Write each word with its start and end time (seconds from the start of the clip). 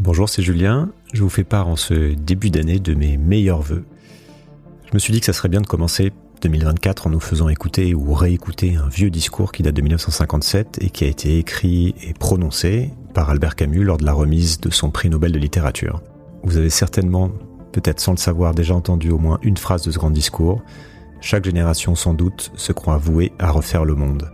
Bonjour, 0.00 0.28
c'est 0.28 0.42
Julien. 0.42 0.90
Je 1.12 1.24
vous 1.24 1.28
fais 1.28 1.42
part 1.42 1.66
en 1.66 1.74
ce 1.74 2.14
début 2.14 2.50
d'année 2.50 2.78
de 2.78 2.94
mes 2.94 3.16
meilleurs 3.16 3.62
voeux. 3.62 3.84
Je 4.86 4.94
me 4.94 5.00
suis 5.00 5.12
dit 5.12 5.18
que 5.18 5.26
ça 5.26 5.32
serait 5.32 5.48
bien 5.48 5.60
de 5.60 5.66
commencer 5.66 6.12
2024 6.40 7.08
en 7.08 7.10
nous 7.10 7.18
faisant 7.18 7.48
écouter 7.48 7.96
ou 7.96 8.14
réécouter 8.14 8.76
un 8.76 8.86
vieux 8.86 9.10
discours 9.10 9.50
qui 9.50 9.64
date 9.64 9.74
de 9.74 9.82
1957 9.82 10.78
et 10.82 10.90
qui 10.90 11.04
a 11.04 11.08
été 11.08 11.38
écrit 11.38 11.96
et 12.00 12.14
prononcé 12.14 12.92
par 13.12 13.28
Albert 13.28 13.56
Camus 13.56 13.82
lors 13.82 13.96
de 13.96 14.04
la 14.04 14.12
remise 14.12 14.60
de 14.60 14.70
son 14.70 14.92
prix 14.92 15.10
Nobel 15.10 15.32
de 15.32 15.38
littérature. 15.40 16.00
Vous 16.44 16.58
avez 16.58 16.70
certainement, 16.70 17.32
peut-être 17.72 17.98
sans 17.98 18.12
le 18.12 18.18
savoir, 18.18 18.54
déjà 18.54 18.76
entendu 18.76 19.10
au 19.10 19.18
moins 19.18 19.40
une 19.42 19.56
phrase 19.56 19.82
de 19.82 19.90
ce 19.90 19.98
grand 19.98 20.12
discours. 20.12 20.62
Chaque 21.20 21.44
génération 21.44 21.96
sans 21.96 22.14
doute 22.14 22.52
se 22.54 22.70
croit 22.70 22.98
vouée 22.98 23.32
à 23.40 23.50
refaire 23.50 23.84
le 23.84 23.96
monde. 23.96 24.30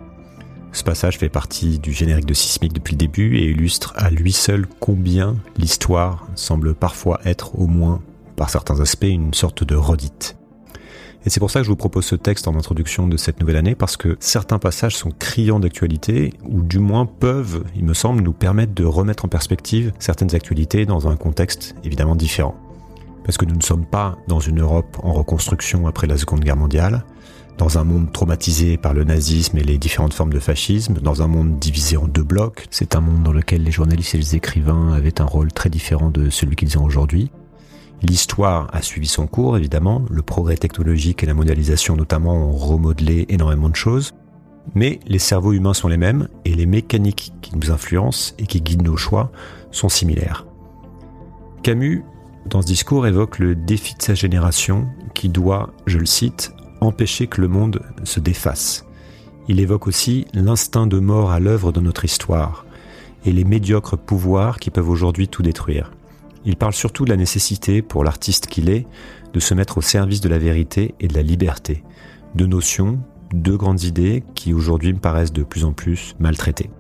Ce 0.75 0.83
passage 0.83 1.19
fait 1.19 1.29
partie 1.29 1.79
du 1.79 1.93
générique 1.93 2.27
de 2.27 2.35
Sismique 2.35 2.73
depuis 2.73 2.95
le 2.95 2.99
début 2.99 3.37
et 3.37 3.45
illustre 3.45 3.93
à 3.97 4.11
lui 4.11 4.33
seul 4.33 4.67
combien 4.81 5.37
l'histoire 5.57 6.27
semble 6.35 6.75
parfois 6.75 7.21
être 7.25 7.57
au 7.57 7.69
moins, 7.69 8.03
par 8.35 8.51
certains 8.51 8.81
aspects, 8.81 9.05
une 9.05 9.35
sorte 9.35 9.63
de 9.63 9.77
redite. 9.77 10.37
Et 11.25 11.31
c'est 11.31 11.39
pour 11.39 11.53
ça 11.53 11.61
que 11.61 11.65
je 11.65 11.71
vous 11.71 11.77
propose 11.77 12.07
ce 12.07 12.17
texte 12.17 12.49
en 12.49 12.57
introduction 12.57 13.07
de 13.07 13.17
cette 13.17 13.39
nouvelle 13.39 13.55
année, 13.55 13.77
parce 13.77 13.96
que 13.96 14.17
certains 14.18 14.59
passages 14.59 14.96
sont 14.96 15.13
criants 15.17 15.61
d'actualité, 15.61 16.35
ou 16.43 16.61
du 16.61 16.81
moins 16.81 17.07
peuvent, 17.07 17.63
il 17.77 17.85
me 17.85 17.95
semble, 17.95 18.21
nous 18.21 18.32
permettre 18.32 18.75
de 18.75 18.85
remettre 18.85 19.27
en 19.27 19.29
perspective 19.29 19.93
certaines 20.01 20.35
actualités 20.35 20.87
dans 20.87 21.07
un 21.07 21.15
contexte 21.15 21.77
évidemment 21.85 22.17
différent. 22.17 22.57
Parce 23.25 23.39
que 23.39 23.45
nous 23.45 23.54
ne 23.54 23.63
sommes 23.63 23.87
pas 23.87 24.18
dans 24.27 24.41
une 24.41 24.61
Europe 24.61 24.99
en 25.04 25.13
reconstruction 25.13 25.87
après 25.87 26.09
la 26.09 26.18
Seconde 26.18 26.41
Guerre 26.41 26.57
mondiale, 26.57 27.04
dans 27.58 27.79
un 27.79 27.85
monde 27.85 28.13
traumatisé 28.13 28.76
par 28.76 28.94
le 28.94 29.04
nazisme 29.04 29.58
et 29.58 29.62
les 29.62 29.79
différentes 29.79 30.14
formes 30.14 30.32
de 30.32 30.40
fascisme, 30.40 30.95
dans 30.95 31.22
un 31.22 31.26
monde 31.26 31.58
divisé 31.58 31.96
en 31.96 32.06
deux 32.06 32.22
blocs. 32.22 32.67
C'est 32.70 32.97
un 32.97 33.00
monde 33.00 33.22
dans 33.22 33.33
lequel 33.33 33.62
les 33.62 33.70
journalistes 33.70 34.14
et 34.14 34.19
les 34.19 34.34
écrivains 34.34 34.92
avaient 34.92 35.20
un 35.20 35.25
rôle 35.25 35.53
très 35.53 35.70
différent 35.70 36.11
de 36.11 36.31
celui 36.31 36.56
qu'ils 36.56 36.78
ont 36.78 36.84
aujourd'hui. 36.84 37.31
L'histoire 38.03 38.69
a 38.73 38.83
suivi 38.83 39.06
son 39.06 39.27
cours, 39.27 39.56
évidemment. 39.56 40.03
Le 40.11 40.23
progrès 40.23 40.56
technologique 40.56 41.23
et 41.23 41.27
la 41.27 41.34
mondialisation, 41.34 41.97
notamment, 41.97 42.34
ont 42.34 42.56
remodelé 42.56 43.25
énormément 43.29 43.69
de 43.69 43.77
choses. 43.77 44.12
Mais 44.75 45.01
les 45.07 45.19
cerveaux 45.19 45.53
humains 45.53 45.75
sont 45.75 45.89
les 45.89 45.97
mêmes 45.97 46.29
et 46.45 46.55
les 46.55 46.67
mécaniques 46.67 47.33
qui 47.41 47.57
nous 47.57 47.70
influencent 47.70 48.34
et 48.39 48.47
qui 48.47 48.61
guident 48.61 48.83
nos 48.83 48.97
choix 48.97 49.31
sont 49.70 49.89
similaires. 49.89 50.47
Camus, 51.62 52.03
dans 52.47 52.61
ce 52.61 52.67
discours, 52.67 53.07
évoque 53.07 53.39
le 53.39 53.55
défi 53.55 53.95
de 53.95 54.03
sa 54.03 54.14
génération 54.14 54.89
qui 55.14 55.29
doit, 55.29 55.70
je 55.86 55.98
le 55.98 56.07
cite, 56.07 56.53
empêcher 56.85 57.27
que 57.27 57.41
le 57.41 57.49
monde 57.49 57.81
se 58.05 58.21
défasse. 58.21 58.87
Il 59.49 59.61
évoque 59.61 59.87
aussi 59.87 60.27
l'instinct 60.33 60.87
de 60.87 60.99
mort 60.99 61.31
à 61.31 61.41
l'œuvre 61.41 61.73
de 61.73 61.81
notre 61.81 62.05
histoire 62.05 62.65
et 63.27 63.33
les 63.33 63.45
médiocres 63.45 63.99
pouvoirs 63.99 64.59
qui 64.59 64.71
peuvent 64.71 64.89
aujourd'hui 64.89 65.29
tout 65.29 65.43
détruire. 65.43 65.93
Il 66.45 66.57
parle 66.57 66.75
surtout 66.75 67.05
de 67.05 67.11
la 67.11 67.17
nécessité, 67.17 67.83
pour 67.83 68.05
l'artiste 68.05 68.47
qu'il 68.47 68.69
est, 68.69 68.87
de 69.33 69.41
se 69.41 69.55
mettre 69.55 69.79
au 69.79 69.83
service 69.83 70.21
de 70.21 70.29
la 70.29 70.39
vérité 70.39 70.95
et 71.01 71.09
de 71.09 71.15
la 71.15 71.23
liberté, 71.23 71.83
deux 72.35 72.47
notions, 72.47 72.98
deux 73.33 73.57
grandes 73.57 73.83
idées 73.83 74.23
qui 74.35 74.53
aujourd'hui 74.53 74.93
me 74.93 74.98
paraissent 74.98 75.33
de 75.33 75.43
plus 75.43 75.65
en 75.65 75.73
plus 75.73 76.15
maltraitées. 76.19 76.71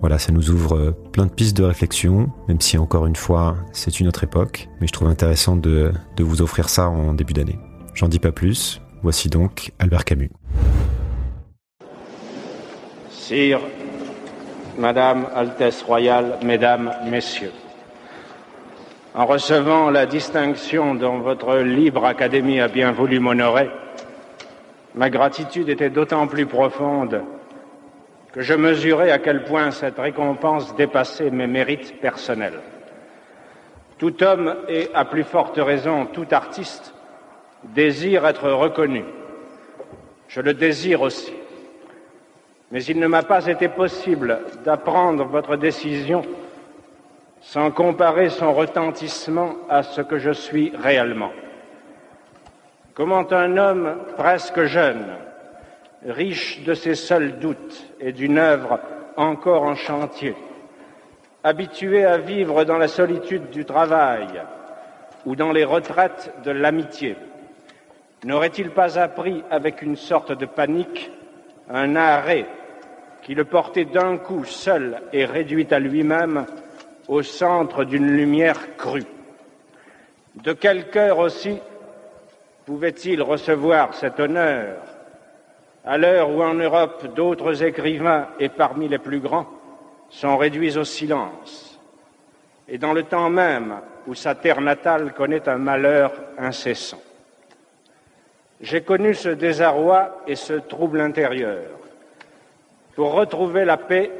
Voilà, 0.00 0.18
ça 0.18 0.32
nous 0.32 0.50
ouvre 0.50 0.94
plein 1.12 1.26
de 1.26 1.30
pistes 1.30 1.56
de 1.56 1.62
réflexion, 1.62 2.30
même 2.48 2.60
si 2.60 2.78
encore 2.78 3.06
une 3.06 3.16
fois, 3.16 3.56
c'est 3.72 4.00
une 4.00 4.08
autre 4.08 4.24
époque, 4.24 4.68
mais 4.80 4.86
je 4.86 4.92
trouve 4.92 5.08
intéressant 5.08 5.56
de, 5.56 5.92
de 6.16 6.24
vous 6.24 6.42
offrir 6.42 6.68
ça 6.68 6.88
en 6.88 7.12
début 7.14 7.34
d'année. 7.34 7.58
J'en 7.94 8.08
dis 8.08 8.18
pas 8.18 8.32
plus, 8.32 8.80
Voici 9.02 9.30
donc 9.30 9.72
Albert 9.78 10.04
Camus. 10.04 10.30
Sire, 13.08 13.60
Madame, 14.76 15.26
Altesse 15.34 15.82
royale, 15.82 16.38
Mesdames, 16.42 16.92
Messieurs, 17.06 17.52
en 19.14 19.24
recevant 19.24 19.88
la 19.88 20.04
distinction 20.04 20.94
dont 20.94 21.20
votre 21.20 21.56
libre 21.56 22.04
académie 22.04 22.60
a 22.60 22.68
bien 22.68 22.92
voulu 22.92 23.20
m'honorer, 23.20 23.70
ma 24.94 25.08
gratitude 25.08 25.70
était 25.70 25.90
d'autant 25.90 26.26
plus 26.26 26.44
profonde 26.44 27.22
que 28.32 28.42
je 28.42 28.54
mesurais 28.54 29.10
à 29.10 29.18
quel 29.18 29.44
point 29.44 29.70
cette 29.70 29.98
récompense 29.98 30.76
dépassait 30.76 31.30
mes 31.30 31.46
mérites 31.46 32.00
personnels. 32.02 32.60
Tout 33.96 34.22
homme 34.22 34.56
et, 34.68 34.90
à 34.92 35.06
plus 35.06 35.24
forte 35.24 35.56
raison, 35.56 36.06
tout 36.06 36.26
artiste 36.32 36.94
désire 37.64 38.26
être 38.26 38.50
reconnu. 38.50 39.04
Je 40.28 40.40
le 40.40 40.54
désire 40.54 41.02
aussi. 41.02 41.32
Mais 42.70 42.84
il 42.84 42.98
ne 43.00 43.06
m'a 43.06 43.22
pas 43.22 43.46
été 43.46 43.68
possible 43.68 44.40
d'apprendre 44.64 45.24
votre 45.24 45.56
décision 45.56 46.22
sans 47.40 47.70
comparer 47.70 48.28
son 48.28 48.52
retentissement 48.52 49.56
à 49.68 49.82
ce 49.82 50.02
que 50.02 50.18
je 50.18 50.30
suis 50.30 50.72
réellement. 50.76 51.32
Comment 52.94 53.32
un 53.32 53.56
homme 53.56 53.96
presque 54.16 54.64
jeune, 54.64 55.06
riche 56.06 56.62
de 56.64 56.74
ses 56.74 56.94
seuls 56.94 57.38
doutes 57.38 57.86
et 57.98 58.12
d'une 58.12 58.38
œuvre 58.38 58.78
encore 59.16 59.62
en 59.62 59.74
chantier, 59.74 60.36
habitué 61.42 62.04
à 62.04 62.18
vivre 62.18 62.64
dans 62.64 62.78
la 62.78 62.88
solitude 62.88 63.50
du 63.50 63.64
travail 63.64 64.28
ou 65.26 65.34
dans 65.34 65.52
les 65.52 65.64
retraites 65.64 66.32
de 66.44 66.50
l'amitié, 66.50 67.16
n'aurait-il 68.24 68.70
pas 68.70 68.98
appris 68.98 69.42
avec 69.50 69.82
une 69.82 69.96
sorte 69.96 70.32
de 70.32 70.46
panique 70.46 71.10
un 71.68 71.96
arrêt 71.96 72.46
qui 73.22 73.34
le 73.34 73.44
portait 73.44 73.84
d'un 73.84 74.16
coup 74.16 74.44
seul 74.44 75.00
et 75.12 75.24
réduit 75.24 75.66
à 75.72 75.78
lui-même 75.78 76.46
au 77.08 77.22
centre 77.22 77.84
d'une 77.84 78.10
lumière 78.10 78.76
crue? 78.76 79.06
De 80.36 80.52
quel 80.52 80.90
cœur 80.90 81.18
aussi 81.18 81.58
pouvait-il 82.66 83.22
recevoir 83.22 83.94
cet 83.94 84.20
honneur 84.20 84.76
à 85.84 85.96
l'heure 85.96 86.30
où 86.30 86.42
en 86.42 86.54
Europe 86.54 87.14
d'autres 87.14 87.62
écrivains, 87.62 88.28
et 88.38 88.50
parmi 88.50 88.86
les 88.86 88.98
plus 88.98 89.18
grands, 89.18 89.48
sont 90.10 90.36
réduits 90.36 90.76
au 90.76 90.84
silence, 90.84 91.80
et 92.68 92.76
dans 92.76 92.92
le 92.92 93.04
temps 93.04 93.30
même 93.30 93.76
où 94.06 94.14
sa 94.14 94.34
terre 94.34 94.60
natale 94.60 95.14
connaît 95.14 95.48
un 95.48 95.56
malheur 95.56 96.12
incessant 96.36 97.00
j'ai 98.60 98.82
connu 98.82 99.14
ce 99.14 99.30
désarroi 99.30 100.22
et 100.26 100.36
ce 100.36 100.52
trouble 100.54 101.00
intérieur. 101.00 101.62
Pour 102.94 103.12
retrouver 103.12 103.64
la 103.64 103.76
paix, 103.76 104.10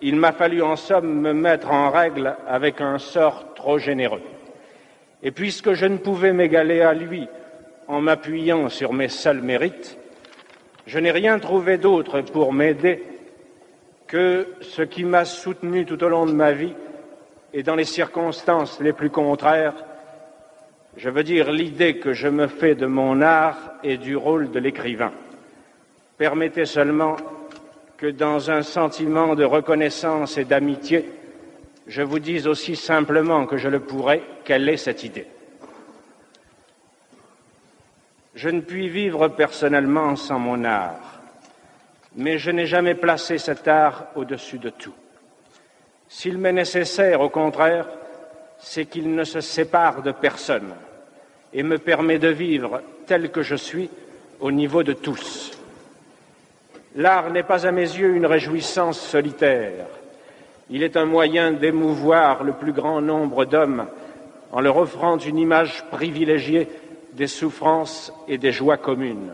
il 0.00 0.16
m'a 0.16 0.32
fallu 0.32 0.62
en 0.62 0.76
somme 0.76 1.20
me 1.20 1.32
mettre 1.32 1.70
en 1.70 1.90
règle 1.90 2.36
avec 2.48 2.80
un 2.80 2.98
sort 2.98 3.54
trop 3.54 3.78
généreux. 3.78 4.22
Et 5.22 5.30
puisque 5.30 5.72
je 5.72 5.86
ne 5.86 5.98
pouvais 5.98 6.32
m'égaler 6.32 6.80
à 6.80 6.94
lui 6.94 7.28
en 7.88 8.00
m'appuyant 8.00 8.68
sur 8.68 8.92
mes 8.92 9.08
seuls 9.08 9.42
mérites, 9.42 9.98
je 10.86 10.98
n'ai 10.98 11.10
rien 11.10 11.38
trouvé 11.38 11.78
d'autre 11.78 12.20
pour 12.20 12.52
m'aider 12.52 13.02
que 14.06 14.48
ce 14.60 14.82
qui 14.82 15.04
m'a 15.04 15.24
soutenu 15.24 15.86
tout 15.86 16.02
au 16.04 16.08
long 16.08 16.26
de 16.26 16.32
ma 16.32 16.52
vie 16.52 16.74
et 17.52 17.62
dans 17.62 17.74
les 17.74 17.84
circonstances 17.84 18.80
les 18.80 18.92
plus 18.92 19.10
contraires, 19.10 19.74
je 20.96 21.10
veux 21.10 21.24
dire 21.24 21.50
l'idée 21.50 21.98
que 21.98 22.12
je 22.12 22.28
me 22.28 22.46
fais 22.46 22.74
de 22.74 22.86
mon 22.86 23.20
art 23.20 23.74
et 23.82 23.96
du 23.96 24.16
rôle 24.16 24.50
de 24.50 24.58
l'écrivain. 24.58 25.12
Permettez 26.16 26.66
seulement 26.66 27.16
que 27.96 28.06
dans 28.06 28.50
un 28.50 28.62
sentiment 28.62 29.34
de 29.34 29.44
reconnaissance 29.44 30.38
et 30.38 30.44
d'amitié, 30.44 31.10
je 31.86 32.02
vous 32.02 32.18
dise 32.18 32.46
aussi 32.46 32.76
simplement 32.76 33.46
que 33.46 33.56
je 33.56 33.68
le 33.68 33.80
pourrais, 33.80 34.22
quelle 34.44 34.68
est 34.68 34.76
cette 34.76 35.04
idée. 35.04 35.26
Je 38.34 38.48
ne 38.48 38.60
puis 38.60 38.88
vivre 38.88 39.28
personnellement 39.28 40.16
sans 40.16 40.38
mon 40.38 40.64
art, 40.64 41.20
mais 42.16 42.38
je 42.38 42.50
n'ai 42.50 42.66
jamais 42.66 42.94
placé 42.94 43.38
cet 43.38 43.68
art 43.68 44.06
au-dessus 44.16 44.58
de 44.58 44.70
tout. 44.70 44.94
S'il 46.08 46.38
m'est 46.38 46.52
nécessaire, 46.52 47.20
au 47.20 47.28
contraire, 47.28 47.86
c'est 48.64 48.86
qu'il 48.86 49.14
ne 49.14 49.24
se 49.24 49.42
sépare 49.42 50.02
de 50.02 50.10
personne 50.10 50.72
et 51.52 51.62
me 51.62 51.78
permet 51.78 52.18
de 52.18 52.28
vivre 52.28 52.80
tel 53.06 53.30
que 53.30 53.42
je 53.42 53.54
suis 53.54 53.90
au 54.40 54.50
niveau 54.50 54.82
de 54.82 54.94
tous. 54.94 55.52
L'art 56.96 57.30
n'est 57.30 57.42
pas 57.42 57.66
à 57.66 57.72
mes 57.72 57.82
yeux 57.82 58.16
une 58.16 58.24
réjouissance 58.24 58.98
solitaire. 58.98 59.86
Il 60.70 60.82
est 60.82 60.96
un 60.96 61.04
moyen 61.04 61.52
d'émouvoir 61.52 62.42
le 62.42 62.54
plus 62.54 62.72
grand 62.72 63.02
nombre 63.02 63.44
d'hommes 63.44 63.86
en 64.50 64.60
leur 64.62 64.78
offrant 64.78 65.18
une 65.18 65.38
image 65.38 65.84
privilégiée 65.90 66.66
des 67.12 67.26
souffrances 67.26 68.12
et 68.28 68.38
des 68.38 68.50
joies 68.52 68.78
communes. 68.78 69.30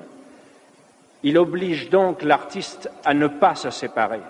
Il 1.23 1.38
oblige 1.38 1.88
donc 1.88 2.25
l'artiste 2.25 2.91
à 3.05 3.15
ne 3.15 3.29
pas 3.29 3.55
se 3.55 3.71
séparer. 3.71 4.21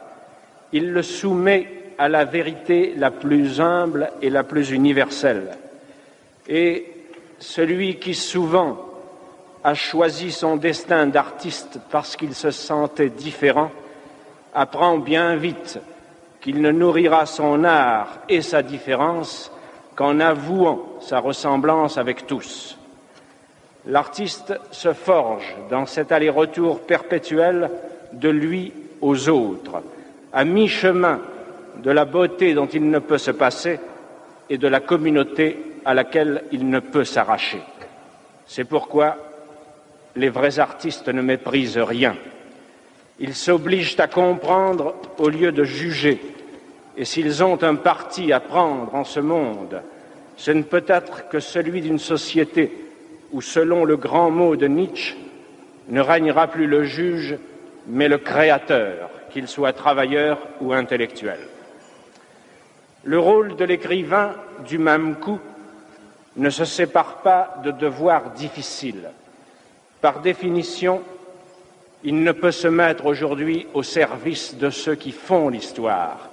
Il 0.73 0.93
le 0.93 1.03
soumet 1.03 1.80
à 2.01 2.09
la 2.09 2.25
vérité 2.25 2.95
la 2.97 3.11
plus 3.11 3.61
humble 3.61 4.11
et 4.23 4.31
la 4.31 4.43
plus 4.43 4.71
universelle. 4.71 5.51
Et 6.49 6.87
celui 7.39 7.97
qui 7.97 8.15
souvent 8.15 8.79
a 9.63 9.75
choisi 9.75 10.33
son 10.33 10.57
destin 10.57 11.09
d'artiste 11.09 11.79
parce 11.91 12.17
qu'il 12.17 12.35
se 12.35 12.53
sentait 12.53 13.11
différent, 13.11 13.71
apprend 14.55 14.97
bien 14.97 15.37
vite 15.37 15.79
qu'il 16.41 16.63
ne 16.63 16.71
nourrira 16.71 17.27
son 17.27 17.65
art 17.65 18.21
et 18.31 18.41
sa 18.41 18.63
différence 18.63 19.53
qu'en 19.95 20.21
avouant 20.21 20.81
sa 21.03 21.19
ressemblance 21.19 21.99
avec 21.99 22.27
tous. 22.27 22.79
L'artiste 23.85 24.55
se 24.71 24.95
forge 24.95 25.55
dans 25.69 25.85
cet 25.85 26.13
aller-retour 26.13 26.81
perpétuel 26.81 27.71
de 28.15 28.31
lui 28.31 28.73
aux 29.03 29.29
autres, 29.29 29.83
à 30.33 30.47
mi-chemin 30.47 31.21
de 31.83 31.91
la 31.91 32.05
beauté 32.05 32.55
dont 32.55 32.67
il 32.67 32.91
ne 32.91 32.99
peut 32.99 33.19
se 33.19 33.31
passer 33.31 33.79
et 34.49 34.59
de 34.59 34.69
la 34.69 34.81
communauté 34.81 35.57
à 35.85 35.95
laquelle 35.95 36.45
il 36.53 36.69
ne 36.69 36.81
peut 36.81 37.05
s'arracher. 37.05 37.61
C'est 38.47 38.65
pourquoi 38.65 39.17
les 40.17 40.29
vrais 40.29 40.59
artistes 40.59 41.09
ne 41.09 41.23
méprisent 41.23 41.79
rien. 41.79 42.17
Ils 43.19 43.35
s'obligent 43.35 43.99
à 43.99 44.09
comprendre 44.09 44.95
au 45.19 45.29
lieu 45.29 45.53
de 45.53 45.65
juger. 45.65 46.21
Et 46.97 47.05
s'ils 47.05 47.43
ont 47.45 47.63
un 47.63 47.77
parti 47.77 48.33
à 48.33 48.41
prendre 48.41 48.95
en 48.95 49.05
ce 49.05 49.21
monde, 49.21 49.81
ce 50.37 50.51
ne 50.51 50.63
peut 50.63 50.85
être 50.87 51.29
que 51.29 51.39
celui 51.39 51.81
d'une 51.81 51.99
société 51.99 52.73
où, 53.31 53.41
selon 53.41 53.85
le 53.85 53.97
grand 53.97 54.31
mot 54.31 54.57
de 54.57 54.67
Nietzsche, 54.67 55.17
ne 55.89 56.01
règnera 56.01 56.49
plus 56.49 56.67
le 56.67 56.85
juge, 56.85 57.37
mais 57.87 58.09
le 58.09 58.19
créateur, 58.19 59.11
qu'il 59.31 59.49
soit 59.49 59.73
travailleur 59.73 60.39
ou 60.61 60.73
intellectuel. 60.73 61.39
Le 63.05 63.19
rôle 63.19 63.57
de 63.57 63.65
l'écrivain, 63.65 64.35
du 64.67 64.79
même 64.79 65.17
coup, 65.17 65.39
ne 66.37 66.51
se 66.51 66.65
sépare 66.65 67.19
pas 67.23 67.57
de 67.65 67.71
devoirs 67.71 68.31
difficiles. 68.31 69.11
Par 70.01 70.21
définition, 70.21 71.03
il 72.05 72.23
ne 72.23 72.33
peut 72.33 72.51
se 72.51 72.69
mettre 72.69 73.07
aujourd'hui 73.07 73.67
au 73.75 73.83
service 73.83 74.57
de 74.57 74.71
ceux 74.71 74.95
qui 74.95 75.13
font 75.13 75.49
l'histoire, 75.49 76.31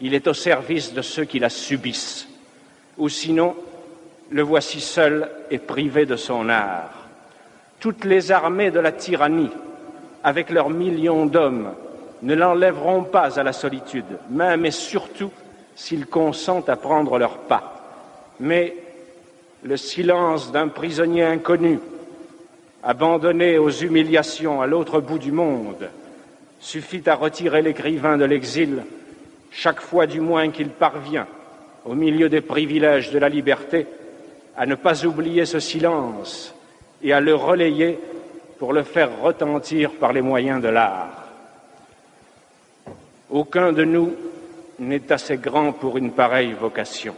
il 0.00 0.14
est 0.14 0.28
au 0.28 0.34
service 0.34 0.92
de 0.92 1.02
ceux 1.02 1.24
qui 1.24 1.38
la 1.38 1.50
subissent, 1.50 2.28
ou 2.96 3.08
sinon, 3.08 3.56
le 4.30 4.42
voici 4.42 4.80
seul 4.80 5.28
et 5.50 5.58
privé 5.58 6.06
de 6.06 6.16
son 6.16 6.48
art. 6.48 7.06
Toutes 7.80 8.04
les 8.04 8.30
armées 8.30 8.70
de 8.70 8.80
la 8.80 8.92
tyrannie, 8.92 9.50
avec 10.22 10.50
leurs 10.50 10.70
millions 10.70 11.26
d'hommes, 11.26 11.74
ne 12.22 12.34
l'enlèveront 12.34 13.04
pas 13.04 13.38
à 13.38 13.42
la 13.42 13.52
solitude, 13.52 14.18
même 14.30 14.66
et 14.66 14.70
surtout 14.70 15.32
s'ils 15.78 16.06
consentent 16.06 16.68
à 16.68 16.74
prendre 16.74 17.18
leur 17.18 17.38
pas. 17.38 18.02
Mais 18.40 18.74
le 19.62 19.76
silence 19.76 20.50
d'un 20.50 20.66
prisonnier 20.66 21.22
inconnu, 21.22 21.78
abandonné 22.82 23.58
aux 23.58 23.70
humiliations 23.70 24.60
à 24.60 24.66
l'autre 24.66 25.00
bout 25.00 25.20
du 25.20 25.30
monde, 25.30 25.88
suffit 26.58 27.08
à 27.08 27.14
retirer 27.14 27.62
l'écrivain 27.62 28.16
de 28.16 28.24
l'exil, 28.24 28.82
chaque 29.52 29.80
fois 29.80 30.08
du 30.08 30.20
moins 30.20 30.50
qu'il 30.50 30.68
parvient, 30.68 31.28
au 31.84 31.94
milieu 31.94 32.28
des 32.28 32.40
privilèges 32.40 33.12
de 33.12 33.18
la 33.20 33.28
liberté, 33.28 33.86
à 34.56 34.66
ne 34.66 34.74
pas 34.74 35.06
oublier 35.06 35.46
ce 35.46 35.60
silence 35.60 36.52
et 37.04 37.12
à 37.12 37.20
le 37.20 37.36
relayer 37.36 38.00
pour 38.58 38.72
le 38.72 38.82
faire 38.82 39.20
retentir 39.20 39.92
par 39.92 40.12
les 40.12 40.22
moyens 40.22 40.60
de 40.60 40.68
l'art. 40.68 41.28
Aucun 43.30 43.72
de 43.72 43.84
nous 43.84 44.12
n'est 44.78 45.12
assez 45.12 45.36
grand 45.36 45.72
pour 45.72 45.96
une 45.96 46.12
pareille 46.12 46.52
vocation. 46.52 47.14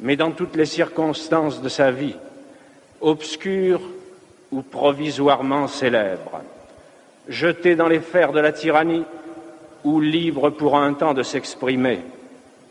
Mais 0.00 0.16
dans 0.16 0.30
toutes 0.30 0.56
les 0.56 0.66
circonstances 0.66 1.60
de 1.60 1.68
sa 1.68 1.90
vie, 1.90 2.16
obscure 3.00 3.80
ou 4.50 4.62
provisoirement 4.62 5.68
célèbre, 5.68 6.42
jeté 7.28 7.76
dans 7.76 7.88
les 7.88 8.00
fers 8.00 8.32
de 8.32 8.40
la 8.40 8.52
tyrannie 8.52 9.04
ou 9.84 10.00
libre 10.00 10.50
pour 10.50 10.76
un 10.76 10.94
temps 10.94 11.14
de 11.14 11.22
s'exprimer, 11.22 12.00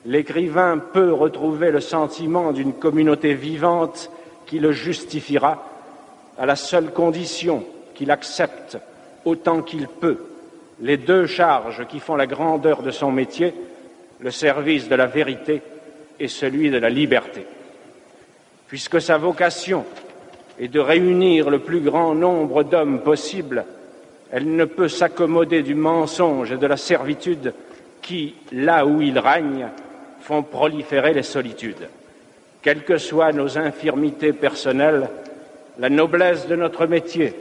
l'écrivain 0.05 0.77
peut 0.77 1.13
retrouver 1.13 1.71
le 1.71 1.81
sentiment 1.81 2.51
d'une 2.51 2.73
communauté 2.73 3.33
vivante 3.33 4.09
qui 4.45 4.59
le 4.59 4.71
justifiera 4.71 5.65
à 6.37 6.45
la 6.45 6.55
seule 6.55 6.91
condition 6.91 7.63
qu'il 7.93 8.11
accepte 8.11 8.77
autant 9.25 9.61
qu'il 9.61 9.87
peut 9.87 10.19
les 10.81 10.97
deux 10.97 11.25
charges 11.25 11.85
qui 11.87 11.99
font 11.99 12.15
la 12.15 12.27
grandeur 12.27 12.81
de 12.81 12.91
son 12.91 13.11
métier, 13.11 13.53
le 14.19 14.31
service 14.31 14.87
de 14.87 14.95
la 14.95 15.07
vérité 15.07 15.61
et 16.19 16.27
celui 16.27 16.69
de 16.69 16.77
la 16.77 16.89
liberté. 16.89 17.45
Puisque 18.67 19.01
sa 19.01 19.17
vocation 19.17 19.85
est 20.59 20.67
de 20.67 20.79
réunir 20.79 21.49
le 21.49 21.59
plus 21.59 21.79
grand 21.79 22.13
nombre 22.13 22.63
d'hommes 22.63 23.01
possible, 23.01 23.65
elle 24.31 24.55
ne 24.55 24.65
peut 24.65 24.89
s'accommoder 24.89 25.63
du 25.63 25.75
mensonge 25.75 26.51
et 26.51 26.57
de 26.57 26.67
la 26.67 26.77
servitude 26.77 27.53
qui, 28.01 28.35
là 28.51 28.85
où 28.85 29.01
ils 29.01 29.19
règnent, 29.19 29.69
font 30.21 30.43
proliférer 30.43 31.13
les 31.13 31.23
solitudes. 31.23 31.89
Quelles 32.61 32.83
que 32.83 32.97
soient 32.97 33.31
nos 33.31 33.57
infirmités 33.57 34.33
personnelles, 34.33 35.09
la 35.79 35.89
noblesse 35.89 36.47
de 36.47 36.55
notre 36.55 36.85
métier 36.85 37.33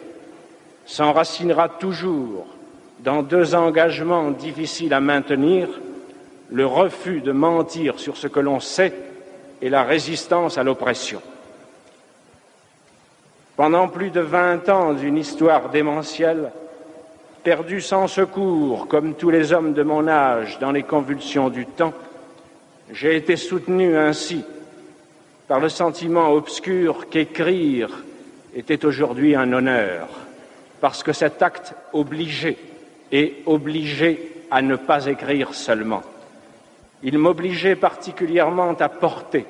s'enracinera 0.87 1.69
toujours 1.69 2.47
dans 3.01 3.23
deux 3.23 3.55
engagements 3.55 4.31
difficiles 4.31 4.93
à 4.93 5.01
maintenir, 5.01 5.69
le 6.51 6.67
refus 6.67 7.21
de 7.21 7.33
mentir 7.33 7.99
sur 7.99 8.17
ce 8.17 8.27
que 8.27 8.41
l'on 8.41 8.61
sait 8.61 8.95
et 9.61 9.69
la 9.69 9.83
résistance 9.83 10.59
à 10.59 10.63
l'oppression. 10.63 11.21
Pendant 13.57 13.89
plus 13.89 14.11
de 14.11 14.21
vingt 14.21 14.69
ans 14.69 14.93
d'une 14.93 15.17
histoire 15.17 15.69
démentielle, 15.71 16.53
perdue 17.43 17.81
sans 17.81 18.07
secours, 18.07 18.87
comme 18.89 19.15
tous 19.15 19.31
les 19.31 19.53
hommes 19.53 19.75
de 19.75 19.83
mon 19.83 20.07
âge 20.07 20.59
dans 20.59 20.73
les 20.73 20.85
convulsions 20.85 21.49
du 21.49 21.67
temps, 21.67 21.95
j'ai 22.93 23.17
été 23.17 23.37
soutenu 23.37 23.97
ainsi 23.97 24.45
par 25.47 25.61
le 25.61 25.69
sentiment 25.69 26.31
obscur 26.31 27.09
qu'écrire 27.09 27.91
était 28.55 28.85
aujourd'hui 28.85 29.35
un 29.35 29.53
honneur, 29.53 30.09
parce 30.81 31.03
que 31.03 31.13
cet 31.13 31.43
acte 31.43 31.75
obligeait 31.93 32.59
et 33.13 33.43
obligé 33.47 34.33
à 34.51 34.63
ne 34.63 34.77
pas 34.77 35.07
écrire 35.07 35.55
seulement. 35.55 36.03
Il 37.03 37.19
m'obligeait 37.19 37.77
particulièrement 37.77 38.75
à 38.79 38.89
porter, 38.89 39.47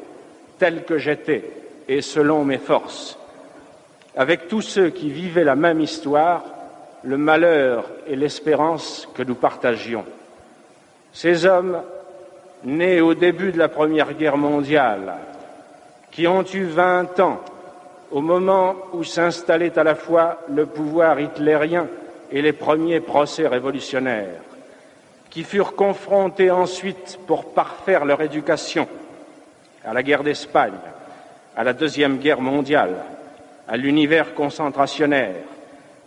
tel 0.59 0.85
que 0.85 0.99
j'étais 0.99 1.45
et 1.89 2.03
selon 2.03 2.45
mes 2.45 2.59
forces, 2.59 3.19
avec 4.17 4.49
tous 4.49 4.61
ceux 4.61 4.91
qui 4.91 5.11
vivaient 5.11 5.45
la 5.45 5.55
même 5.55 5.81
histoire, 5.81 6.45
le 7.03 7.17
malheur 7.17 7.85
et 8.07 8.17
l'espérance 8.17 9.09
que 9.15 9.23
nous 9.23 9.37
partagions. 9.37 10.05
Ces 11.13 11.47
hommes, 11.47 11.81
nés 12.65 13.01
au 13.01 13.15
début 13.15 13.53
de 13.53 13.59
la 13.59 13.69
Première 13.69 14.13
Guerre 14.15 14.37
mondiale, 14.37 15.15
qui 16.11 16.27
ont 16.27 16.45
eu 16.53 16.65
vingt 16.65 17.19
ans 17.21 17.41
au 18.11 18.21
moment 18.21 18.75
où 18.93 19.05
s'installait 19.05 19.79
à 19.79 19.85
la 19.85 19.95
fois 19.95 20.41
le 20.49 20.67
pouvoir 20.67 21.21
hitlérien 21.21 21.87
et 22.31 22.43
les 22.43 22.53
premiers 22.53 23.01
procès 23.01 23.47
révolutionnaires, 23.47 24.43
qui 25.31 25.45
furent 25.45 25.75
confrontés 25.75 26.51
ensuite 26.51 27.19
pour 27.27 27.53
parfaire 27.53 28.05
leur 28.05 28.21
éducation 28.21 28.89
à 29.85 29.93
la 29.93 30.03
guerre 30.03 30.23
d'Espagne, 30.23 30.79
à 31.57 31.65
la 31.65 31.73
Deuxième 31.73 32.19
Guerre 32.19 32.41
mondiale, 32.41 32.97
à 33.67 33.77
l'univers 33.77 34.35
concentrationnaire, 34.35 35.45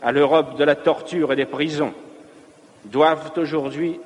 à 0.01 0.11
l'Europe 0.11 0.57
de 0.57 0.63
la 0.63 0.75
torture 0.75 1.33
et 1.33 1.35
des 1.35 1.45
prisons, 1.45 1.93
doivent 2.85 3.31
aujourd'hui 3.37 3.99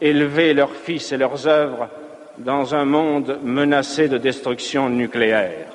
élever 0.00 0.54
leurs 0.54 0.74
fils 0.74 1.12
et 1.12 1.16
leurs 1.16 1.46
œuvres 1.46 1.88
dans 2.38 2.74
un 2.74 2.84
monde 2.84 3.38
menacé 3.42 4.08
de 4.08 4.18
destruction 4.18 4.88
nucléaire. 4.88 5.66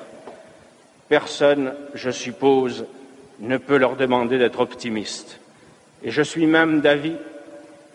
Personne, 1.08 1.74
je 1.94 2.10
suppose, 2.10 2.84
ne 3.40 3.56
peut 3.56 3.78
leur 3.78 3.96
demander 3.96 4.38
d'être 4.38 4.60
optimistes. 4.60 5.39
Et 6.02 6.10
je 6.10 6.22
suis 6.22 6.46
même 6.46 6.80
d'avis 6.80 7.16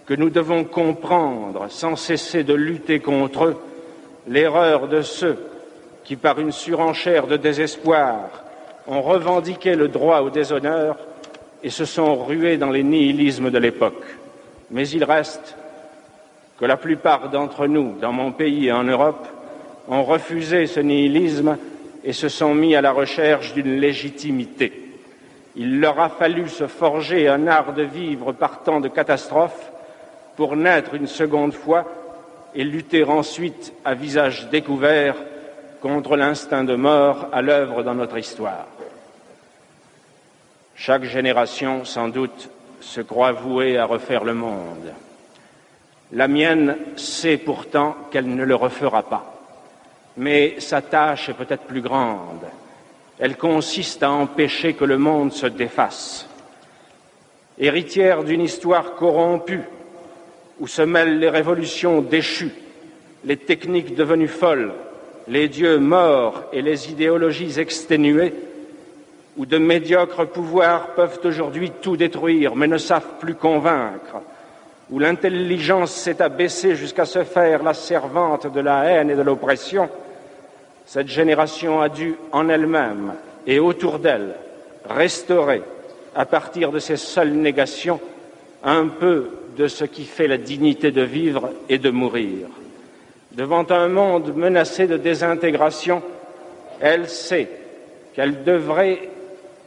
que 0.05 0.13
nous 0.13 0.29
devons 0.29 0.63
comprendre 0.63 1.65
sans 1.69 1.95
cesser 1.95 2.43
de 2.43 2.53
lutter 2.53 2.99
contre 2.99 3.45
eux 3.45 3.57
l'erreur 4.27 4.87
de 4.87 5.01
ceux 5.01 5.37
qui, 6.03 6.15
par 6.15 6.39
une 6.39 6.51
surenchère 6.51 7.27
de 7.27 7.37
désespoir, 7.37 8.29
ont 8.87 9.01
revendiqué 9.01 9.75
le 9.75 9.87
droit 9.87 10.21
au 10.21 10.29
déshonneur 10.29 10.97
et 11.63 11.69
se 11.69 11.85
sont 11.85 12.23
rués 12.23 12.57
dans 12.57 12.69
les 12.69 12.83
nihilismes 12.83 13.49
de 13.49 13.57
l'époque. 13.57 14.03
Mais 14.69 14.87
il 14.89 15.03
reste 15.03 15.55
que 16.59 16.65
la 16.65 16.77
plupart 16.77 17.29
d'entre 17.29 17.67
nous, 17.67 17.95
dans 17.99 18.11
mon 18.11 18.31
pays 18.31 18.67
et 18.67 18.71
en 18.71 18.83
Europe, 18.83 19.27
ont 19.87 20.03
refusé 20.03 20.67
ce 20.67 20.79
nihilisme 20.79 21.57
et 22.03 22.13
se 22.13 22.29
sont 22.29 22.53
mis 22.53 22.75
à 22.75 22.81
la 22.81 22.91
recherche 22.91 23.53
d'une 23.53 23.79
légitimité. 23.79 24.84
Il 25.55 25.79
leur 25.79 25.99
a 25.99 26.09
fallu 26.09 26.49
se 26.49 26.67
forger 26.67 27.27
un 27.27 27.47
art 27.47 27.73
de 27.73 27.83
vivre 27.83 28.33
par 28.33 28.63
tant 28.63 28.81
de 28.81 28.89
catastrophes 28.89 29.71
pour 30.35 30.55
naître 30.55 30.95
une 30.95 31.07
seconde 31.07 31.53
fois 31.53 31.85
et 32.53 32.63
lutter 32.63 33.03
ensuite 33.03 33.73
à 33.85 33.93
visage 33.93 34.49
découvert 34.49 35.15
contre 35.81 36.17
l'instinct 36.17 36.63
de 36.63 36.75
mort 36.75 37.27
à 37.31 37.41
l'œuvre 37.41 37.83
dans 37.83 37.95
notre 37.95 38.17
histoire. 38.17 38.67
Chaque 40.75 41.03
génération, 41.03 41.85
sans 41.85 42.09
doute, 42.09 42.49
se 42.81 43.01
croit 43.01 43.31
vouée 43.31 43.77
à 43.77 43.85
refaire 43.85 44.23
le 44.23 44.33
monde. 44.33 44.91
La 46.11 46.27
mienne 46.27 46.77
sait 46.97 47.37
pourtant 47.37 47.95
qu'elle 48.11 48.27
ne 48.27 48.43
le 48.43 48.55
refera 48.55 49.03
pas. 49.03 49.33
Mais 50.17 50.59
sa 50.59 50.81
tâche 50.81 51.29
est 51.29 51.33
peut-être 51.33 51.63
plus 51.63 51.81
grande. 51.81 52.45
Elle 53.19 53.37
consiste 53.37 54.03
à 54.03 54.11
empêcher 54.11 54.73
que 54.73 54.85
le 54.85 54.97
monde 54.97 55.31
se 55.31 55.45
défasse. 55.45 56.27
Héritière 57.57 58.23
d'une 58.23 58.41
histoire 58.41 58.95
corrompue, 58.95 59.61
où 60.59 60.67
se 60.67 60.81
mêlent 60.81 61.19
les 61.19 61.29
révolutions 61.29 62.01
déchues, 62.01 62.53
les 63.23 63.37
techniques 63.37 63.95
devenues 63.95 64.27
folles, 64.27 64.73
les 65.27 65.47
dieux 65.47 65.79
morts 65.79 66.43
et 66.51 66.61
les 66.61 66.91
idéologies 66.91 67.59
exténuées, 67.59 68.33
où 69.37 69.45
de 69.45 69.57
médiocres 69.57 70.27
pouvoirs 70.27 70.93
peuvent 70.95 71.19
aujourd'hui 71.23 71.71
tout 71.81 71.97
détruire 71.97 72.55
mais 72.55 72.67
ne 72.67 72.77
savent 72.77 73.17
plus 73.19 73.35
convaincre, 73.35 74.21
où 74.89 74.99
l'intelligence 74.99 75.91
s'est 75.91 76.21
abaissée 76.21 76.75
jusqu'à 76.75 77.05
se 77.05 77.23
faire 77.23 77.63
la 77.63 77.73
servante 77.73 78.51
de 78.53 78.59
la 78.59 78.83
haine 78.83 79.09
et 79.09 79.15
de 79.15 79.21
l'oppression, 79.21 79.89
cette 80.85 81.07
génération 81.07 81.81
a 81.81 81.89
dû 81.89 82.15
en 82.31 82.49
elle-même 82.49 83.13
et 83.47 83.59
autour 83.59 83.99
d'elle 83.99 84.35
restaurer, 84.89 85.61
à 86.15 86.25
partir 86.25 86.71
de 86.71 86.79
ses 86.79 86.97
seules 86.97 87.33
négations, 87.33 87.99
un 88.63 88.87
peu 88.87 89.29
de 89.57 89.67
ce 89.67 89.85
qui 89.85 90.05
fait 90.05 90.27
la 90.27 90.37
dignité 90.37 90.91
de 90.91 91.01
vivre 91.01 91.49
et 91.69 91.77
de 91.77 91.89
mourir. 91.89 92.47
Devant 93.31 93.69
un 93.71 93.87
monde 93.87 94.35
menacé 94.35 94.87
de 94.87 94.97
désintégration, 94.97 96.01
elle 96.79 97.09
sait 97.09 97.49
qu'elle 98.13 98.43
devrait, 98.43 99.09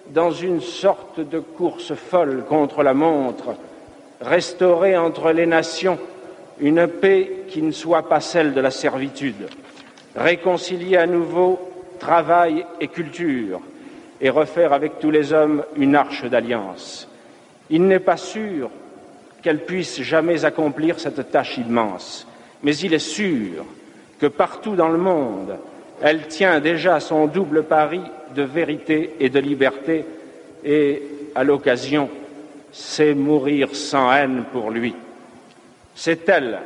dans 0.08 0.30
une 0.30 0.60
sorte 0.60 1.20
de 1.20 1.38
course 1.38 1.94
folle 1.94 2.44
contre 2.48 2.82
la 2.82 2.94
montre, 2.94 3.54
restaurer 4.20 4.96
entre 4.96 5.32
les 5.32 5.46
nations 5.46 5.98
une 6.60 6.86
paix 6.86 7.44
qui 7.48 7.62
ne 7.62 7.72
soit 7.72 8.08
pas 8.08 8.20
celle 8.20 8.54
de 8.54 8.60
la 8.60 8.70
servitude, 8.70 9.48
réconcilier 10.18 10.96
à 10.96 11.06
nouveau 11.06 11.58
travail 11.98 12.66
et 12.80 12.88
culture, 12.88 13.60
et 14.20 14.30
refaire 14.30 14.72
avec 14.72 14.98
tous 14.98 15.10
les 15.10 15.32
hommes 15.32 15.64
une 15.76 15.94
arche 15.94 16.24
d'alliance. 16.24 17.08
Il 17.70 17.86
n'est 17.86 18.00
pas 18.00 18.16
sûr 18.16 18.70
qu'elle 19.42 19.64
puisse 19.64 20.02
jamais 20.02 20.44
accomplir 20.44 20.98
cette 20.98 21.30
tâche 21.30 21.58
immense, 21.58 22.26
mais 22.62 22.76
il 22.76 22.94
est 22.94 22.98
sûr 22.98 23.64
que 24.18 24.26
partout 24.26 24.74
dans 24.74 24.88
le 24.88 24.98
monde, 24.98 25.56
elle 26.02 26.26
tient 26.26 26.60
déjà 26.60 26.98
son 27.00 27.26
double 27.26 27.62
pari 27.64 28.00
de 28.34 28.42
vérité 28.42 29.14
et 29.20 29.28
de 29.28 29.38
liberté, 29.38 30.04
et 30.64 31.02
à 31.34 31.44
l'occasion, 31.44 32.08
c'est 32.72 33.14
mourir 33.14 33.74
sans 33.74 34.12
haine 34.12 34.44
pour 34.52 34.70
lui. 34.70 34.94
C'est 35.94 36.28
elle 36.28 36.58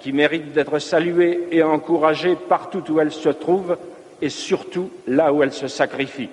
qui 0.00 0.12
mérite 0.12 0.52
d'être 0.52 0.78
saluée 0.78 1.48
et 1.50 1.62
encouragée 1.62 2.36
partout 2.36 2.84
où 2.90 3.00
elle 3.00 3.12
se 3.12 3.28
trouve 3.28 3.76
et 4.20 4.28
surtout 4.28 4.90
là 5.06 5.32
où 5.32 5.42
elle 5.42 5.52
se 5.52 5.68
sacrifie. 5.68 6.30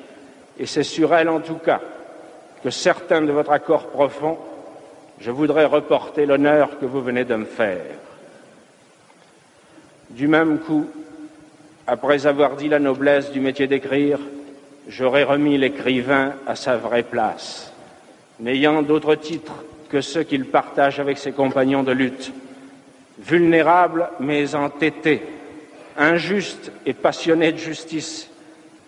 Et 0.59 0.65
c'est 0.65 0.83
sur 0.83 1.13
elle, 1.13 1.29
en 1.29 1.39
tout 1.39 1.55
cas, 1.55 1.81
que 2.63 2.69
certains 2.69 3.21
de 3.21 3.31
votre 3.31 3.51
accord 3.51 3.87
profond, 3.87 4.37
je 5.19 5.31
voudrais 5.31 5.65
reporter 5.65 6.25
l'honneur 6.25 6.79
que 6.79 6.85
vous 6.85 7.01
venez 7.01 7.25
de 7.25 7.35
me 7.35 7.45
faire. 7.45 7.83
Du 10.09 10.27
même 10.27 10.59
coup, 10.59 10.87
après 11.87 12.25
avoir 12.25 12.55
dit 12.55 12.69
la 12.69 12.79
noblesse 12.79 13.31
du 13.31 13.39
métier 13.39 13.67
d'écrire, 13.67 14.19
j'aurais 14.87 15.23
remis 15.23 15.57
l'écrivain 15.57 16.33
à 16.47 16.55
sa 16.55 16.77
vraie 16.77 17.03
place, 17.03 17.71
n'ayant 18.39 18.81
d'autre 18.81 19.15
titre 19.15 19.53
que 19.89 20.01
ceux 20.01 20.23
qu'il 20.23 20.45
partage 20.45 20.99
avec 20.99 21.17
ses 21.17 21.31
compagnons 21.31 21.83
de 21.83 21.91
lutte, 21.91 22.31
vulnérable 23.19 24.09
mais 24.19 24.55
entêté, 24.55 25.21
injuste 25.97 26.71
et 26.85 26.93
passionné 26.93 27.51
de 27.51 27.57
justice, 27.57 28.29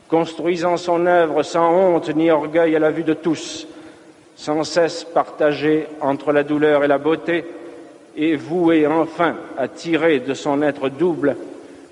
construisant 0.09 0.77
son 0.77 1.05
œuvre 1.05 1.43
sans 1.43 1.71
honte 1.71 2.13
ni 2.15 2.31
orgueil 2.31 2.75
à 2.75 2.79
la 2.79 2.91
vue 2.91 3.03
de 3.03 3.13
tous, 3.13 3.67
sans 4.35 4.63
cesse 4.63 5.03
partagé 5.03 5.87
entre 6.01 6.31
la 6.31 6.43
douleur 6.43 6.83
et 6.83 6.87
la 6.87 6.97
beauté, 6.97 7.45
et 8.15 8.35
voué 8.35 8.87
enfin 8.87 9.35
à 9.57 9.67
tirer 9.67 10.19
de 10.19 10.33
son 10.33 10.61
être 10.61 10.89
double 10.89 11.37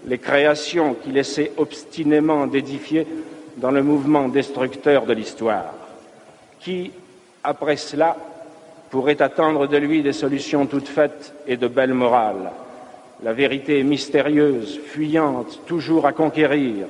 les 0.08 0.18
créations 0.18 0.96
qu'il 0.96 1.18
essaie 1.18 1.51
obstinément 1.58 2.48
d'édifier 2.48 3.08
dans 3.58 3.72
le 3.72 3.84
mouvement 3.84 4.27
destructeur 4.27 5.06
de 5.06 5.13
l'histoire. 5.13 5.74
Qui, 6.60 6.92
après 7.44 7.77
cela, 7.77 8.18
pourrait 8.96 9.22
attendre 9.22 9.68
de 9.68 9.75
lui 9.75 10.02
des 10.02 10.14
solutions 10.14 10.68
toutes 10.68 10.88
faites 10.88 11.34
et 11.48 11.58
de 11.58 11.68
belle 11.68 11.94
morale 11.94 12.54
La 13.24 13.34
vérité 13.34 13.82
est 13.82 13.84
mystérieuse, 13.84 14.80
fuyante, 14.86 15.60
toujours 15.66 16.06
à 16.08 16.14
conquérir. 16.14 16.86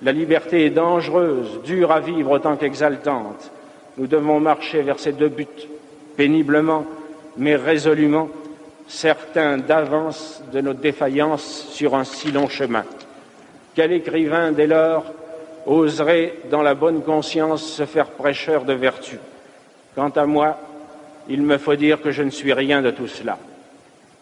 La 0.00 0.12
liberté 0.12 0.64
est 0.64 0.70
dangereuse, 0.70 1.60
dure 1.62 1.92
à 1.92 2.00
vivre 2.00 2.30
autant 2.30 2.56
qu'exaltante. 2.56 3.50
Nous 3.98 4.06
devons 4.06 4.40
marcher 4.40 4.80
vers 4.80 4.98
ces 4.98 5.12
deux 5.12 5.28
buts, 5.28 5.68
péniblement, 6.16 6.86
mais 7.36 7.54
résolument, 7.54 8.30
certains 8.88 9.58
d'avance 9.58 10.42
de 10.54 10.62
nos 10.62 10.72
défaillances 10.72 11.66
sur 11.68 11.96
un 11.96 12.04
si 12.04 12.32
long 12.32 12.48
chemin. 12.48 12.84
Quel 13.74 13.92
écrivain, 13.92 14.52
dès 14.52 14.66
lors, 14.66 15.04
oserait, 15.66 16.32
dans 16.50 16.62
la 16.62 16.72
bonne 16.72 17.02
conscience, 17.02 17.62
se 17.62 17.84
faire 17.84 18.06
prêcheur 18.06 18.64
de 18.64 18.72
vertu? 18.72 19.18
Quant 19.94 20.08
à 20.08 20.24
moi, 20.24 20.58
il 21.28 21.42
me 21.42 21.58
faut 21.58 21.76
dire 21.76 22.00
que 22.00 22.10
je 22.10 22.22
ne 22.22 22.30
suis 22.30 22.52
rien 22.52 22.82
de 22.82 22.90
tout 22.90 23.08
cela. 23.08 23.38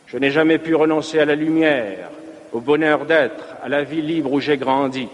Je 0.07 0.19
n'ai 0.19 0.31
jamais 0.31 0.59
pu 0.59 0.75
renoncer 0.75 1.19
à 1.19 1.25
la 1.25 1.35
lumière, 1.35 2.11
au 2.53 2.61
bonheur 2.61 3.05
d'être, 3.05 3.45
à 3.63 3.69
la 3.69 3.83
vie 3.83 4.03
libre 4.03 4.33
où 4.33 4.41
j'ai 4.41 4.57
grandi. 4.57 5.09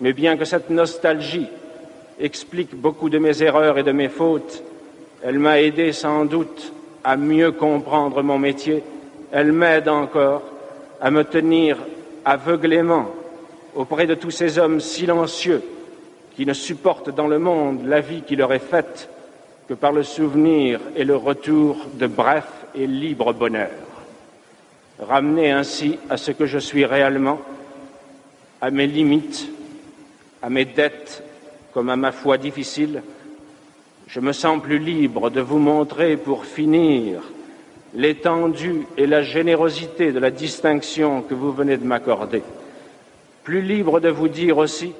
Mais 0.00 0.12
bien 0.12 0.36
que 0.36 0.44
cette 0.44 0.70
nostalgie 0.70 1.48
explique 2.20 2.74
beaucoup 2.74 3.10
de 3.10 3.18
mes 3.18 3.42
erreurs 3.42 3.78
et 3.78 3.82
de 3.82 3.92
mes 3.92 4.08
fautes, 4.08 4.62
elle 5.22 5.38
m'a 5.38 5.60
aidé 5.60 5.92
sans 5.92 6.24
doute 6.24 6.72
à 7.02 7.16
mieux 7.16 7.52
comprendre 7.52 8.22
mon 8.22 8.38
métier, 8.38 8.82
elle 9.32 9.52
m'aide 9.52 9.88
encore 9.88 10.42
à 11.00 11.10
me 11.10 11.24
tenir 11.24 11.78
aveuglément 12.24 13.10
auprès 13.74 14.06
de 14.06 14.14
tous 14.14 14.30
ces 14.30 14.58
hommes 14.58 14.80
silencieux 14.80 15.62
qui 16.36 16.46
ne 16.46 16.52
supportent 16.52 17.14
dans 17.14 17.26
le 17.26 17.38
monde 17.38 17.86
la 17.86 18.00
vie 18.00 18.22
qui 18.22 18.36
leur 18.36 18.52
est 18.52 18.58
faite 18.58 19.08
que 19.68 19.74
par 19.74 19.92
le 19.92 20.02
souvenir 20.02 20.80
et 20.96 21.04
le 21.04 21.16
retour 21.16 21.76
de 21.94 22.06
bref 22.06 22.46
et 22.74 22.86
libre 22.86 23.32
bonheur. 23.32 23.70
Ramener 24.98 25.50
ainsi 25.50 25.98
à 26.10 26.16
ce 26.16 26.30
que 26.30 26.46
je 26.46 26.58
suis 26.58 26.84
réellement, 26.84 27.40
à 28.60 28.70
mes 28.70 28.86
limites, 28.86 29.48
à 30.42 30.50
mes 30.50 30.64
dettes 30.64 31.22
comme 31.72 31.90
à 31.90 31.96
ma 31.96 32.12
foi 32.12 32.38
difficile, 32.38 33.02
je 34.06 34.20
me 34.20 34.32
sens 34.32 34.62
plus 34.62 34.78
libre 34.78 35.30
de 35.30 35.40
vous 35.40 35.58
montrer 35.58 36.16
pour 36.16 36.44
finir 36.44 37.20
l'étendue 37.94 38.86
et 38.96 39.06
la 39.06 39.22
générosité 39.22 40.12
de 40.12 40.18
la 40.18 40.30
distinction 40.30 41.22
que 41.22 41.34
vous 41.34 41.52
venez 41.52 41.76
de 41.76 41.84
m'accorder. 41.84 42.42
Plus 43.42 43.62
libre 43.62 44.00
de 44.00 44.08
vous 44.08 44.28
dire 44.28 44.58
aussi 44.58 44.92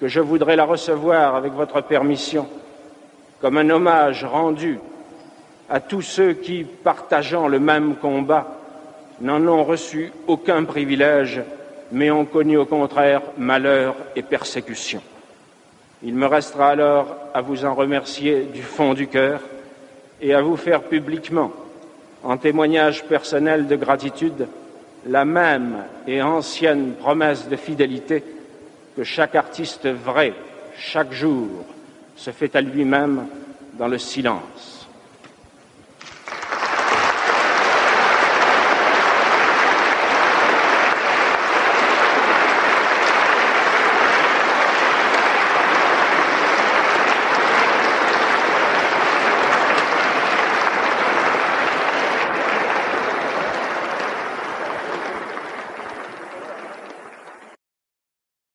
que 0.00 0.08
je 0.08 0.20
voudrais 0.20 0.56
la 0.56 0.64
recevoir 0.64 1.34
avec 1.34 1.52
votre 1.52 1.82
permission 1.82 2.48
comme 3.40 3.58
un 3.58 3.70
hommage 3.70 4.24
rendu 4.24 4.78
à 5.68 5.80
tous 5.80 6.02
ceux 6.02 6.32
qui, 6.34 6.64
partageant 6.64 7.48
le 7.48 7.58
même 7.58 7.96
combat, 7.96 8.58
n'en 9.20 9.46
ont 9.46 9.64
reçu 9.64 10.12
aucun 10.26 10.64
privilège, 10.64 11.42
mais 11.92 12.10
ont 12.10 12.24
connu 12.24 12.56
au 12.56 12.66
contraire 12.66 13.22
malheur 13.38 13.94
et 14.16 14.22
persécution. 14.22 15.02
Il 16.02 16.14
me 16.14 16.26
restera 16.26 16.70
alors 16.70 17.16
à 17.34 17.40
vous 17.40 17.64
en 17.64 17.74
remercier 17.74 18.42
du 18.42 18.62
fond 18.62 18.94
du 18.94 19.06
cœur 19.06 19.40
et 20.20 20.34
à 20.34 20.42
vous 20.42 20.56
faire 20.56 20.82
publiquement, 20.82 21.52
en 22.22 22.36
témoignage 22.36 23.04
personnel 23.04 23.66
de 23.66 23.76
gratitude, 23.76 24.48
la 25.06 25.24
même 25.24 25.84
et 26.06 26.22
ancienne 26.22 26.92
promesse 26.92 27.48
de 27.48 27.56
fidélité 27.56 28.22
que 28.96 29.04
chaque 29.04 29.34
artiste 29.34 29.86
vrai, 29.86 30.34
chaque 30.76 31.12
jour, 31.12 31.48
se 32.20 32.32
fait 32.32 32.54
à 32.54 32.60
lui-même 32.60 33.26
dans 33.78 33.88
le 33.88 33.96
silence. 33.96 34.79